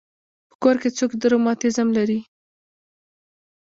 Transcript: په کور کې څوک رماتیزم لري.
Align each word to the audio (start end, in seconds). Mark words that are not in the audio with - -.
په 0.49 0.55
کور 0.63 0.75
کې 0.81 0.89
څوک 0.97 1.11
رماتیزم 1.31 1.87
لري. 1.97 2.19